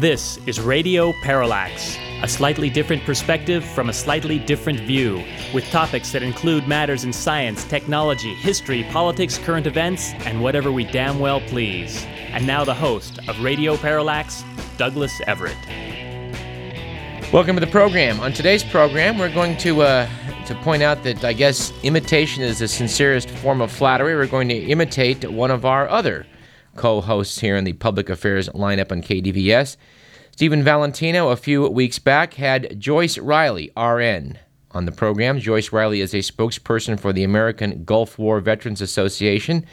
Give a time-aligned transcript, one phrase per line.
[0.00, 5.22] This is Radio Parallax, a slightly different perspective from a slightly different view,
[5.52, 10.84] with topics that include matters in science, technology, history, politics, current events, and whatever we
[10.84, 12.06] damn well please.
[12.30, 14.42] And now the host of Radio Parallax,
[14.78, 15.58] Douglas Everett.
[17.30, 18.20] Welcome to the program.
[18.20, 20.08] On today's program, we're going to uh,
[20.46, 24.14] to point out that I guess imitation is the sincerest form of flattery.
[24.14, 26.24] We're going to imitate one of our other
[26.76, 29.76] co hosts here in the public affairs lineup on KDVS.
[30.32, 34.38] Stephen Valentino, a few weeks back, had Joyce Riley, RN,
[34.70, 35.38] on the program.
[35.38, 39.66] Joyce Riley is a spokesperson for the American Gulf War Veterans Association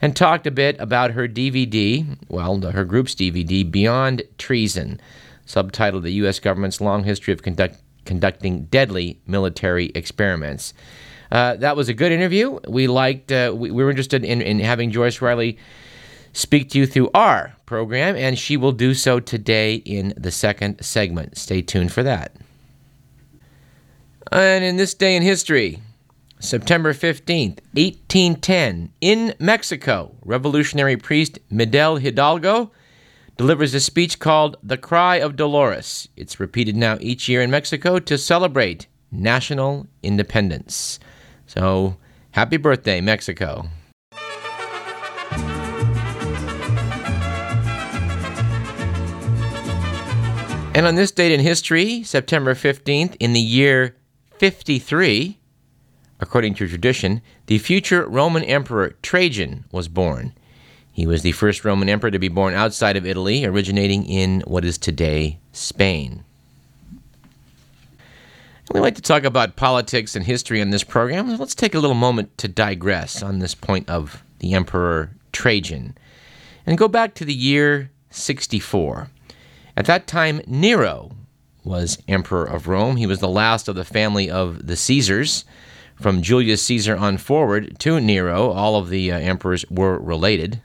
[0.00, 5.00] and talked a bit about her DVD, well, her group's DVD, Beyond Treason,
[5.46, 6.40] subtitled The U.S.
[6.40, 10.74] Government's Long History of Conduct- Conducting Deadly Military Experiments.
[11.30, 12.58] Uh, that was a good interview.
[12.68, 15.56] We liked, uh, we, we, were interested in, in having Joyce Riley
[16.32, 20.82] speak to you through our program, and she will do so today in the second
[20.84, 21.36] segment.
[21.36, 22.36] Stay tuned for that.
[24.30, 25.80] And in this day in history,
[26.40, 32.72] September 15th, 1810, in Mexico, revolutionary priest Miguel Hidalgo
[33.36, 36.08] delivers a speech called The Cry of Dolores.
[36.16, 40.98] It's repeated now each year in Mexico to celebrate national independence.
[41.46, 41.96] So,
[42.32, 43.68] happy birthday, Mexico.
[50.74, 53.94] And on this date in history, September 15th, in the year
[54.38, 55.38] 53,
[56.18, 60.32] according to tradition, the future Roman Emperor Trajan was born.
[60.90, 64.64] He was the first Roman emperor to be born outside of Italy, originating in what
[64.64, 66.24] is today Spain.
[68.72, 71.36] We like to talk about politics and history on this program.
[71.36, 75.98] Let's take a little moment to digress on this point of the Emperor Trajan
[76.64, 79.10] and go back to the year 64.
[79.76, 81.12] At that time, Nero
[81.64, 82.96] was emperor of Rome.
[82.96, 85.44] He was the last of the family of the Caesars.
[85.94, 90.60] From Julius Caesar on forward to Nero, all of the uh, emperors were related.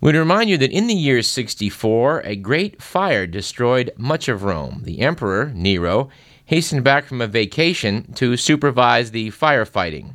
[0.00, 4.82] We'd remind you that in the year 64, a great fire destroyed much of Rome.
[4.84, 6.08] The emperor, Nero,
[6.44, 10.14] hastened back from a vacation to supervise the firefighting.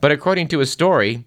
[0.00, 1.24] But according to a story,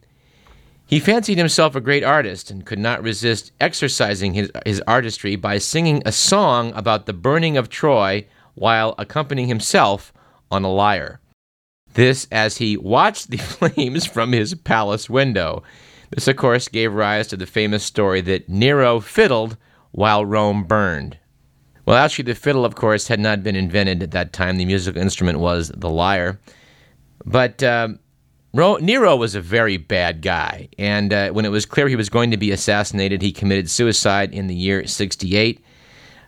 [0.89, 5.59] he fancied himself a great artist and could not resist exercising his, his artistry by
[5.59, 10.11] singing a song about the burning of Troy while accompanying himself
[10.49, 11.19] on a lyre.
[11.93, 15.61] This as he watched the flames from his palace window.
[16.09, 19.57] This, of course, gave rise to the famous story that Nero fiddled
[19.91, 21.19] while Rome burned.
[21.85, 24.57] Well, actually, the fiddle, of course, had not been invented at that time.
[24.57, 26.39] The musical instrument was the lyre.
[27.23, 27.61] But.
[27.61, 27.89] Uh,
[28.53, 32.31] Nero was a very bad guy, and uh, when it was clear he was going
[32.31, 35.63] to be assassinated, he committed suicide in the year 68.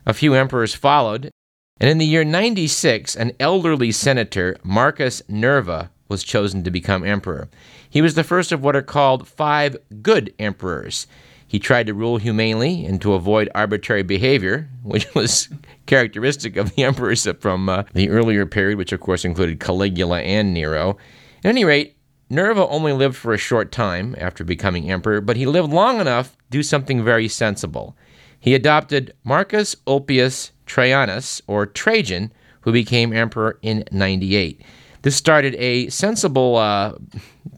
[0.06, 1.32] A few emperors followed,
[1.80, 7.50] and in the year 96, an elderly senator, Marcus Nerva, was chosen to become emperor.
[7.90, 11.08] He was the first of what are called five good emperors.
[11.48, 15.50] He tried to rule humanely and to avoid arbitrary behavior, which was
[15.88, 20.54] characteristic of the emperors from uh, the earlier period, which of course included Caligula and
[20.54, 20.98] Nero.
[21.44, 21.98] At any rate,
[22.32, 26.32] Nerva only lived for a short time after becoming emperor, but he lived long enough
[26.32, 27.98] to do something very sensible.
[28.40, 32.32] He adopted Marcus Ulpius Traianus, or Trajan,
[32.62, 34.62] who became emperor in 98.
[35.02, 36.94] This started a sensible uh,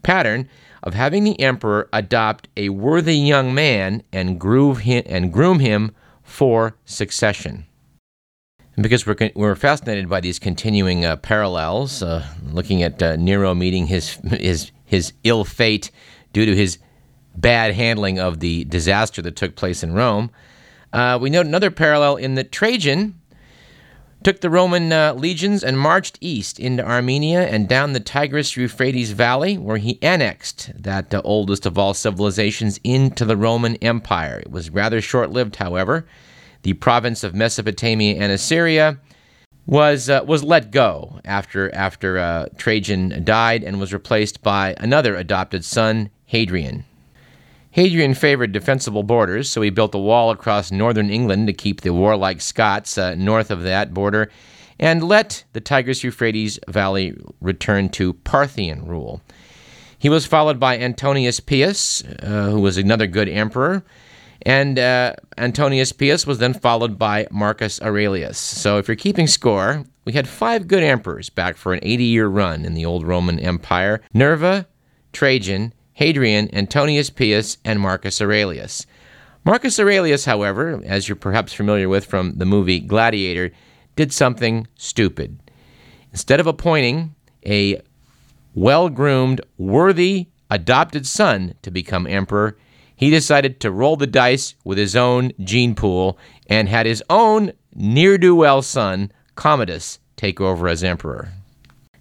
[0.02, 0.48] pattern
[0.82, 7.64] of having the emperor adopt a worthy young man and, and groom him for succession.
[8.76, 13.54] And because we're, we're fascinated by these continuing uh, parallels, uh, looking at uh, Nero
[13.54, 15.90] meeting his, his, his ill fate
[16.32, 16.78] due to his
[17.36, 20.30] bad handling of the disaster that took place in Rome,
[20.92, 23.20] uh, we note another parallel in that Trajan
[24.24, 29.10] took the Roman uh, legions and marched east into Armenia and down the Tigris Euphrates
[29.12, 34.38] Valley, where he annexed that uh, oldest of all civilizations into the Roman Empire.
[34.38, 36.06] It was rather short lived, however
[36.64, 38.98] the province of Mesopotamia and Assyria,
[39.66, 45.14] was uh, was let go after after uh, Trajan died and was replaced by another
[45.16, 46.84] adopted son, Hadrian.
[47.70, 51.92] Hadrian favored defensible borders, so he built a wall across northern England to keep the
[51.92, 54.30] warlike Scots uh, north of that border
[54.78, 59.22] and let the Tigris Euphrates Valley return to Parthian rule.
[59.98, 63.84] He was followed by Antonius Pius, uh, who was another good emperor,
[64.42, 68.38] and uh, Antonius Pius was then followed by Marcus Aurelius.
[68.38, 72.26] So if you're keeping score, we had five good emperors back for an 80 year
[72.26, 74.66] run in the old Roman Empire Nerva,
[75.12, 78.86] Trajan, Hadrian, Antonius Pius, and Marcus Aurelius.
[79.44, 83.52] Marcus Aurelius, however, as you're perhaps familiar with from the movie Gladiator,
[83.94, 85.38] did something stupid.
[86.12, 87.14] Instead of appointing
[87.46, 87.80] a
[88.54, 92.56] well groomed, worthy, adopted son to become emperor,
[93.04, 97.52] he decided to roll the dice with his own gene pool and had his own
[97.74, 101.28] near do well son, Commodus, take over as emperor.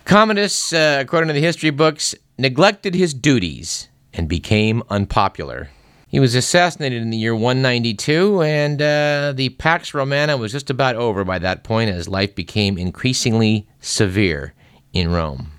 [0.06, 5.70] Commodus, uh, according to the history books, neglected his duties and became unpopular.
[6.08, 10.96] He was assassinated in the year 192, and uh, the Pax Romana was just about
[10.96, 14.54] over by that point as life became increasingly severe
[14.94, 15.52] in Rome.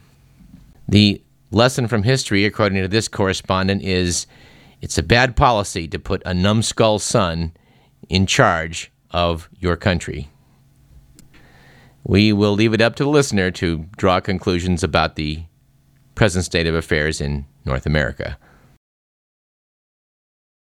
[0.88, 1.20] The
[1.50, 4.26] lesson from history, according to this correspondent, is
[4.84, 7.54] it's a bad policy to put a numbskull son
[8.10, 10.28] in charge of your country.
[12.04, 15.44] We will leave it up to the listener to draw conclusions about the
[16.14, 18.36] present state of affairs in North America.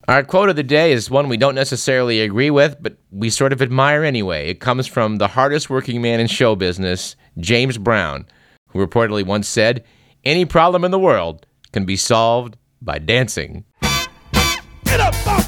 [0.07, 3.55] Our quote of the day is one we don't necessarily agree with, but we sort
[3.55, 4.51] of admire anyway.
[4.51, 8.27] It comes from the hardest working man in show business, James Brown,
[8.69, 9.83] who reportedly once said,
[10.27, 13.65] Any problem in the world can be solved by dancing.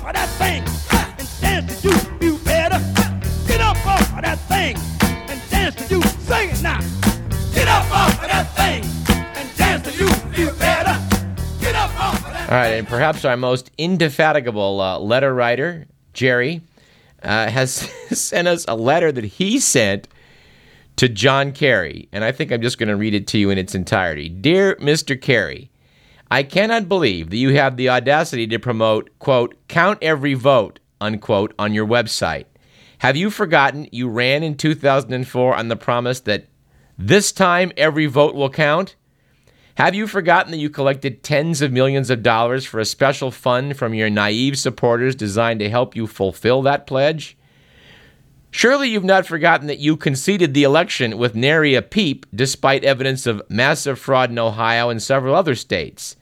[0.06, 0.62] Get up off of that thing
[1.18, 2.78] and dance to you, you better.
[3.48, 4.76] Get up off of that thing
[5.28, 6.02] and dance to you.
[6.02, 6.80] Sing it now.
[7.52, 8.84] Get up off of that thing
[9.34, 10.08] and dance to you,
[10.44, 10.92] you better.
[11.98, 16.62] All right, and perhaps our most indefatigable uh, letter writer, Jerry,
[17.24, 17.72] uh, has
[18.16, 20.06] sent us a letter that he sent
[20.94, 23.58] to John Kerry, and I think I'm just going to read it to you in
[23.58, 24.28] its entirety.
[24.28, 25.20] Dear Mr.
[25.20, 25.68] Kerry,
[26.30, 31.54] I cannot believe that you have the audacity to promote, quote, count every vote, unquote,
[31.58, 32.46] on your website.
[32.98, 36.46] Have you forgotten you ran in 2004 on the promise that
[36.98, 38.96] this time every vote will count?
[39.76, 43.76] Have you forgotten that you collected tens of millions of dollars for a special fund
[43.76, 47.36] from your naive supporters designed to help you fulfill that pledge?
[48.56, 53.26] Surely you've not forgotten that you conceded the election with nary a peep despite evidence
[53.26, 56.16] of massive fraud in Ohio and several other states.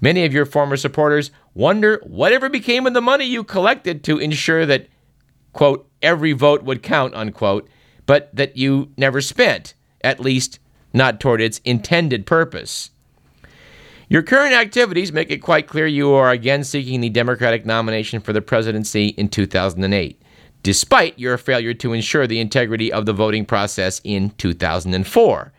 [0.00, 4.64] Many of your former supporters wonder whatever became of the money you collected to ensure
[4.64, 4.86] that,
[5.52, 7.68] quote, every vote would count, unquote,
[8.06, 9.74] but that you never spent,
[10.04, 10.60] at least
[10.92, 12.90] not toward its intended purpose.
[14.08, 18.32] Your current activities make it quite clear you are again seeking the Democratic nomination for
[18.32, 20.21] the presidency in 2008,
[20.62, 25.52] despite your failure to ensure the integrity of the voting process in 2004.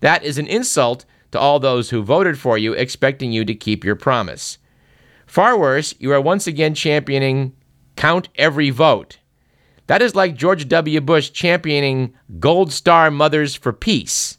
[0.00, 3.84] That is an insult to all those who voted for you, expecting you to keep
[3.84, 4.58] your promise.
[5.26, 7.54] Far worse, you are once again championing
[7.96, 9.18] count every vote.
[9.86, 11.00] That is like George W.
[11.00, 14.38] Bush championing Gold Star Mothers for Peace.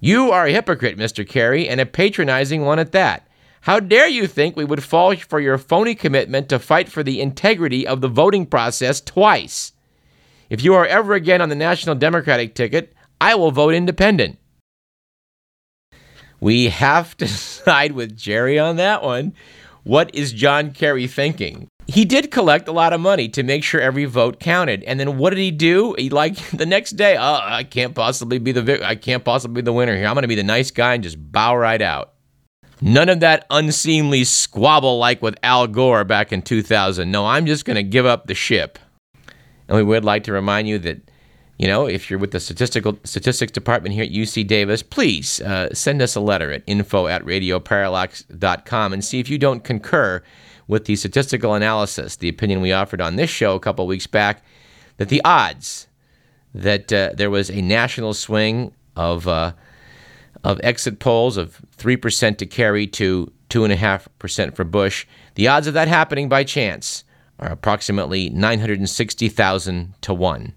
[0.00, 1.28] You are a hypocrite, Mr.
[1.28, 3.26] Kerry, and a patronizing one at that.
[3.62, 7.20] How dare you think we would fall for your phony commitment to fight for the
[7.20, 9.72] integrity of the voting process twice?
[10.48, 14.38] If you are ever again on the National Democratic ticket, I will vote independent.
[16.40, 19.34] We have to side with Jerry on that one.
[19.84, 21.68] What is John Kerry thinking?
[21.90, 24.84] he did collect a lot of money to make sure every vote counted.
[24.84, 25.94] And then what did he do?
[25.98, 29.64] He like the next day, oh, I can't possibly be the I can't possibly be
[29.64, 30.06] the winner here.
[30.06, 32.14] I'm going to be the nice guy and just bow right out.
[32.82, 37.10] None of that unseemly squabble like with Al Gore back in 2000.
[37.10, 38.78] No, I'm just going to give up the ship.
[39.68, 41.00] And we would like to remind you that
[41.60, 45.68] you know, if you're with the statistical statistics department here at UC Davis, please uh,
[45.74, 50.22] send us a letter at info at radioparallax.com and see if you don't concur
[50.66, 54.42] with the statistical analysis, the opinion we offered on this show a couple weeks back,
[54.96, 55.86] that the odds
[56.54, 59.52] that uh, there was a national swing of uh,
[60.44, 64.64] of exit polls of three percent to Kerry to two and a half percent for
[64.64, 67.04] Bush, the odds of that happening by chance
[67.38, 70.54] are approximately nine hundred and sixty thousand to one.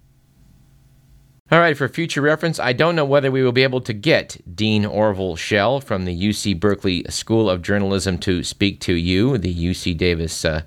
[1.52, 4.38] All right, for future reference, I don't know whether we will be able to get
[4.56, 9.54] Dean Orville Schell from the UC Berkeley School of Journalism to speak to you, the
[9.54, 10.62] UC Davis uh,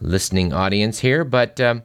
[0.00, 1.82] listening audience here, but um,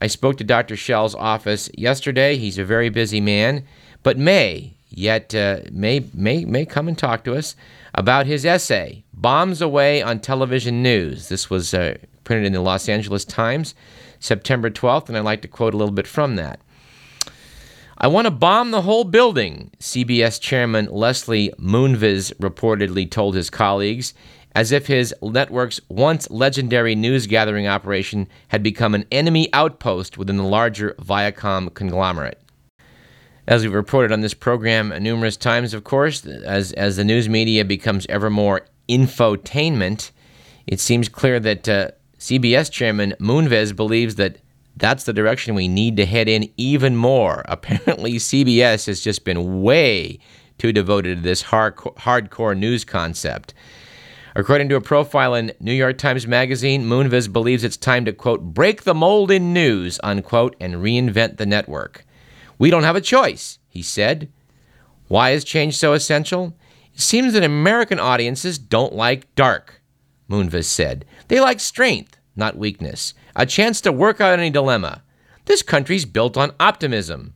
[0.00, 0.74] I spoke to Dr.
[0.74, 2.36] Schell's office yesterday.
[2.36, 3.64] He's a very busy man,
[4.02, 7.56] but May, yet uh, may, may, may come and talk to us
[7.94, 11.28] about his essay, Bombs Away on Television News.
[11.28, 13.74] This was uh, printed in the Los Angeles Times,
[14.20, 16.60] September 12th, and I'd like to quote a little bit from that.
[17.98, 24.12] I want to bomb the whole building, CBS chairman Leslie Moonves reportedly told his colleagues,
[24.54, 30.36] as if his network's once legendary news gathering operation had become an enemy outpost within
[30.36, 32.41] the larger Viacom conglomerate.
[33.46, 37.64] As we've reported on this program numerous times, of course, as, as the news media
[37.64, 40.12] becomes ever more infotainment,
[40.68, 44.38] it seems clear that uh, CBS chairman Moonves believes that
[44.76, 47.44] that's the direction we need to head in even more.
[47.48, 50.20] Apparently, CBS has just been way
[50.58, 53.54] too devoted to this hardcore, hardcore news concept.
[54.36, 58.40] According to a profile in New York Times Magazine, Moonves believes it's time to, quote,
[58.54, 62.06] break the mold in news, unquote, and reinvent the network.
[62.62, 64.30] We don't have a choice, he said.
[65.08, 66.56] Why is change so essential?
[66.94, 69.82] It seems that American audiences don't like dark,
[70.30, 71.04] Moonves said.
[71.26, 75.02] They like strength, not weakness, a chance to work out any dilemma.
[75.46, 77.34] This country's built on optimism.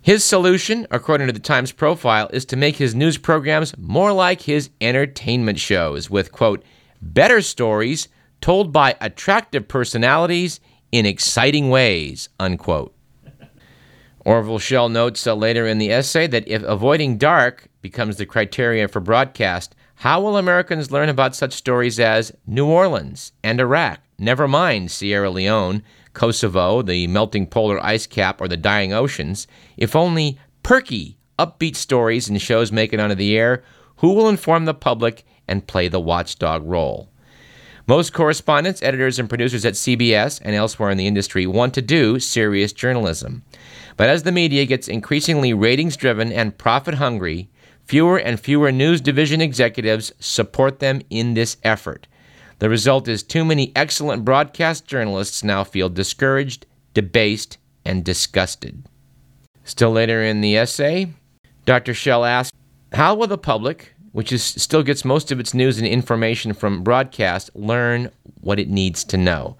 [0.00, 4.42] His solution, according to the Times profile, is to make his news programs more like
[4.42, 6.62] his entertainment shows with, quote,
[7.02, 8.06] better stories
[8.40, 10.60] told by attractive personalities
[10.92, 12.94] in exciting ways, unquote.
[14.24, 18.86] Orville Schell notes uh, later in the essay that if avoiding dark becomes the criteria
[18.86, 24.46] for broadcast, how will Americans learn about such stories as New Orleans and Iraq, never
[24.46, 29.46] mind Sierra Leone, Kosovo, the melting polar ice cap, or the dying oceans,
[29.76, 33.62] if only perky, upbeat stories and shows make it onto the air?
[33.96, 37.10] Who will inform the public and play the watchdog role?
[37.90, 42.20] Most correspondents, editors, and producers at CBS and elsewhere in the industry want to do
[42.20, 43.42] serious journalism.
[43.96, 47.50] But as the media gets increasingly ratings driven and profit hungry,
[47.84, 52.06] fewer and fewer news division executives support them in this effort.
[52.60, 58.84] The result is too many excellent broadcast journalists now feel discouraged, debased, and disgusted.
[59.64, 61.08] Still later in the essay,
[61.64, 61.92] Dr.
[61.94, 62.56] Schell asks
[62.92, 66.82] How will the public, which is, still gets most of its news and information from
[66.82, 69.56] broadcast, learn what it needs to know?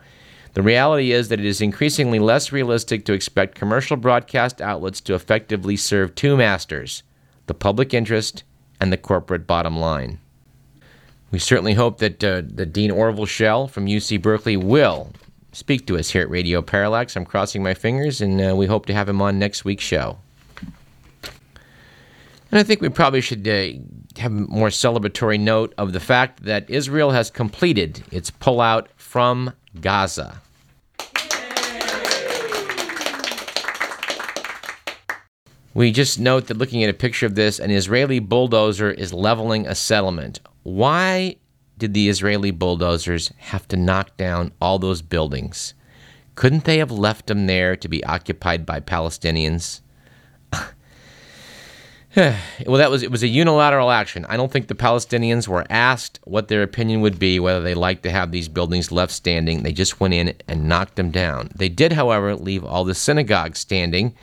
[0.54, 5.14] The reality is that it is increasingly less realistic to expect commercial broadcast outlets to
[5.14, 7.02] effectively serve two masters
[7.46, 8.44] the public interest
[8.80, 10.20] and the corporate bottom line.
[11.32, 15.12] We certainly hope that, uh, Dean Orville Schell from UC Berkeley will
[15.52, 17.16] speak to us here at Radio Parallax.
[17.16, 20.18] I'm crossing my fingers, and uh, we hope to have him on next week's show.
[22.50, 23.68] And I think we probably should uh,
[24.18, 29.52] have a more celebratory note of the fact that Israel has completed its pullout from
[29.80, 30.40] Gaza.
[35.72, 39.68] We just note that looking at a picture of this, an Israeli bulldozer is leveling
[39.68, 40.40] a settlement.
[40.64, 41.36] Why
[41.78, 45.74] did the Israeli bulldozers have to knock down all those buildings?
[46.34, 49.80] Couldn't they have left them there to be occupied by Palestinians?
[52.16, 54.26] well, that was it was a unilateral action.
[54.28, 58.02] I don't think the Palestinians were asked what their opinion would be whether they liked
[58.02, 59.62] to have these buildings left standing.
[59.62, 61.50] They just went in and knocked them down.
[61.54, 64.16] They did, however, leave all the synagogues standing,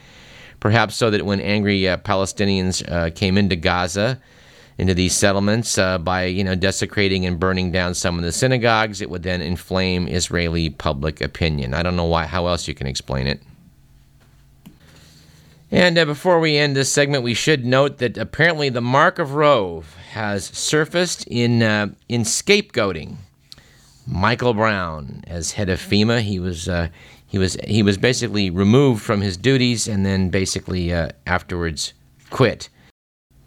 [0.60, 4.20] perhaps so that when angry uh, Palestinians uh, came into Gaza,
[4.78, 9.00] into these settlements uh, by you know desecrating and burning down some of the synagogues,
[9.00, 11.74] it would then inflame Israeli public opinion.
[11.74, 12.26] I don't know why.
[12.26, 13.42] How else you can explain it?
[15.72, 19.34] And uh, before we end this segment, we should note that apparently the mark of
[19.34, 23.18] Rove has surfaced in uh, in scapegoating.
[24.10, 26.88] Michael Brown, as head of FEMA, he was uh,
[27.26, 31.94] he was he was basically removed from his duties and then basically uh, afterwards
[32.30, 32.70] quit.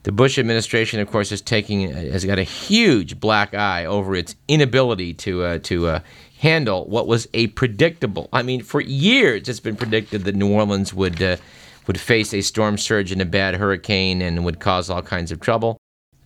[0.03, 4.37] The Bush administration, of course, is taking has got a huge black eye over its
[4.47, 6.00] inability to uh, to uh,
[6.41, 8.29] handle what was a predictable.
[8.31, 11.41] I mean, for years it's been predicted that New Orleans would
[11.87, 15.40] would face a storm surge and a bad hurricane and would cause all kinds of
[15.40, 15.76] trouble.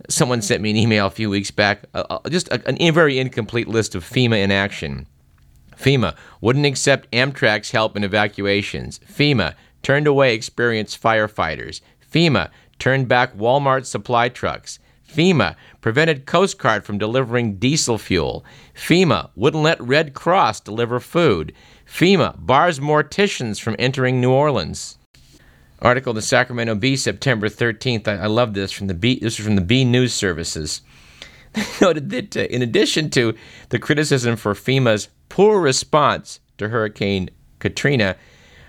[0.08, 3.18] Someone sent me an email a few weeks back, uh, uh just a, a very
[3.18, 5.06] incomplete list of FEMA in action.
[5.76, 9.00] FEMA wouldn't accept Amtrak's help in evacuations.
[9.10, 11.80] FEMA turned away experienced firefighters.
[12.10, 14.78] FEMA turned back Walmart supply trucks.
[15.08, 18.44] FEMA prevented Coast Guard from delivering diesel fuel.
[18.74, 21.52] FEMA wouldn't let Red Cross deliver food.
[21.86, 24.98] FEMA bars morticians from entering New Orleans.
[25.80, 28.08] Article in the Sacramento Bee, September 13th.
[28.08, 29.18] I, I love this from the Bee.
[29.18, 30.82] This is from the Bee News Services.
[31.80, 33.34] Noted that uh, in addition to
[33.68, 38.16] the criticism for FEMA's poor response to Hurricane Katrina,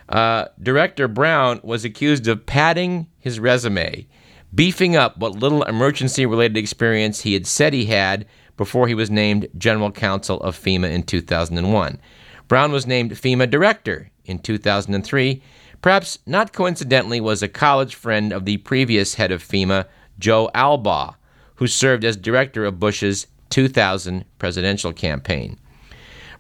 [0.10, 4.08] uh, director Brown was accused of padding his resume,
[4.54, 8.26] beefing up what little emergency related experience he had said he had
[8.58, 12.00] before he was named general counsel of FEMA in 2001.
[12.48, 15.42] Brown was named FEMA director in 2003.
[15.86, 19.86] Perhaps not coincidentally, was a college friend of the previous head of FEMA,
[20.18, 21.14] Joe Allbaugh,
[21.58, 25.60] who served as director of Bush's 2000 presidential campaign.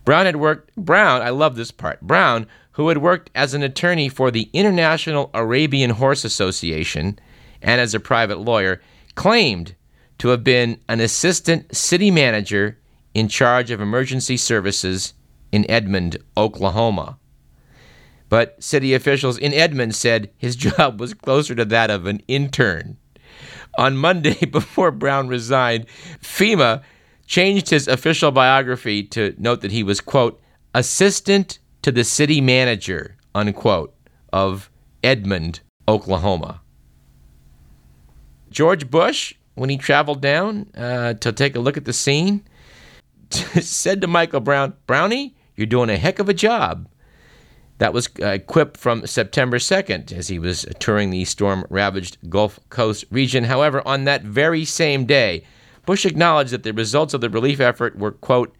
[0.03, 4.09] Brown had worked, Brown, I love this part, Brown, who had worked as an attorney
[4.09, 7.19] for the International Arabian Horse Association
[7.61, 8.81] and as a private lawyer,
[9.13, 9.75] claimed
[10.17, 12.79] to have been an assistant city manager
[13.13, 15.13] in charge of emergency services
[15.51, 17.19] in Edmond, Oklahoma.
[18.29, 22.98] But city officials in Edmond said his job was closer to that of an intern.
[23.77, 25.86] On Monday, before Brown resigned,
[26.22, 26.82] FEMA
[27.27, 30.39] changed his official biography to note that he was, quote,
[30.74, 33.96] assistant to the city manager, unquote,
[34.32, 34.70] of
[35.03, 36.62] Edmond, Oklahoma.
[38.50, 42.44] George Bush, when he traveled down uh, to take a look at the scene,
[43.29, 46.88] said to Michael Brown, Brownie, you're doing a heck of a job.
[47.77, 52.60] That was a quip from September 2nd as he was touring the storm ravaged Gulf
[52.70, 53.44] Coast region.
[53.46, 55.44] However, on that very same day,
[55.86, 58.55] Bush acknowledged that the results of the relief effort were, quote,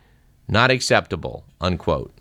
[0.48, 2.13] not acceptable, unquote.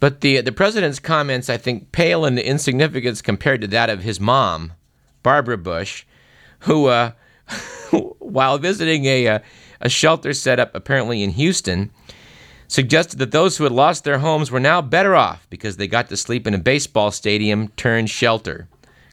[0.00, 4.18] But the, the president's comments, I think, pale in insignificance compared to that of his
[4.18, 4.72] mom,
[5.22, 6.04] Barbara Bush,
[6.60, 7.12] who, uh,
[8.18, 9.38] while visiting a, uh,
[9.80, 11.90] a shelter set up apparently in Houston,
[12.68, 16.08] suggested that those who had lost their homes were now better off because they got
[16.08, 18.68] to sleep in a baseball stadium turned shelter.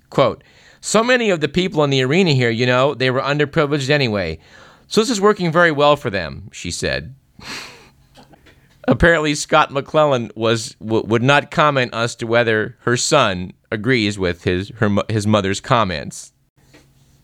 [0.09, 0.43] Quote,
[0.81, 4.39] so many of the people in the arena here, you know, they were underprivileged anyway.
[4.87, 7.15] So this is working very well for them, she said.
[8.87, 14.43] Apparently, Scott McClellan was w- would not comment as to whether her son agrees with
[14.43, 16.33] his her, his mother's comments.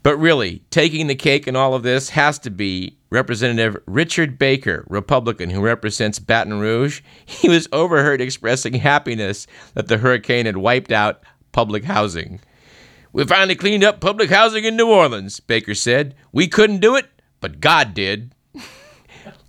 [0.04, 4.86] But really, taking the cake in all of this has to be Representative Richard Baker,
[4.88, 7.02] Republican who represents Baton Rouge.
[7.26, 12.40] He was overheard expressing happiness that the hurricane had wiped out public housing.
[13.12, 16.16] We finally cleaned up public housing in New Orleans, Baker said.
[16.32, 17.08] We couldn't do it,
[17.40, 18.36] but God did.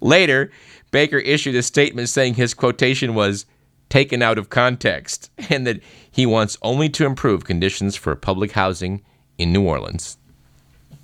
[0.01, 0.51] Later,
[0.91, 3.45] Baker issued a statement saying his quotation was
[3.91, 9.03] taken out of context and that he wants only to improve conditions for public housing
[9.37, 10.17] in New Orleans.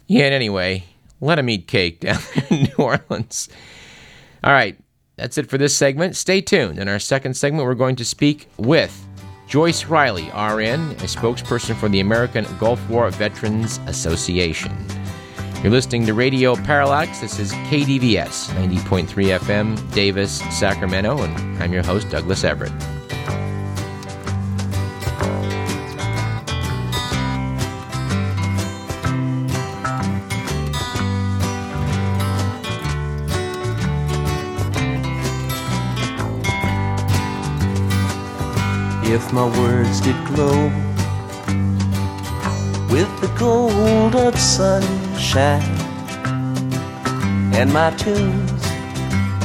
[0.06, 0.84] Yeah, and anyway,
[1.20, 3.48] let him eat cake down in New Orleans.
[4.44, 4.76] All right,
[5.16, 6.16] that's it for this segment.
[6.16, 6.78] Stay tuned.
[6.78, 9.06] In our second segment, we're going to speak with
[9.46, 14.72] Joyce Riley, RN, a spokesperson for the American Gulf War Veterans Association.
[15.62, 17.20] You're listening to Radio Parallax.
[17.20, 19.06] This is KDVS 90.3
[19.38, 22.72] FM, Davis, Sacramento, and I'm your host, Douglas Everett.
[39.08, 40.66] If my words did glow
[42.90, 45.62] with the gold of sunshine,
[47.54, 48.62] and my tunes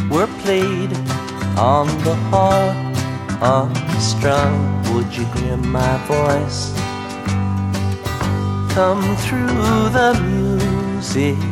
[0.09, 0.91] were played
[1.59, 2.75] on the harp
[3.41, 6.73] unstrung, would you hear my voice
[8.73, 11.50] come through the music?